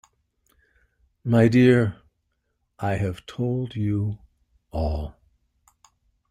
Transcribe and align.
My 1.23 1.47
dear, 1.47 2.01
I 2.79 2.95
have 2.95 3.23
told 3.27 3.75
you 3.75 4.17
all. 4.71 5.15